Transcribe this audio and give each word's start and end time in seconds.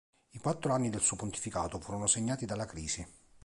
I 0.31 0.39
quattro 0.39 0.73
anni 0.73 0.89
del 0.89 1.01
suo 1.01 1.15
pontificato 1.15 1.79
furono 1.79 2.07
segnati 2.07 2.47
dalla 2.47 2.65
crisi. 2.65 3.07